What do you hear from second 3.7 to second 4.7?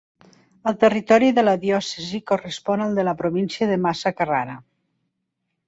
de Massa-Carrara.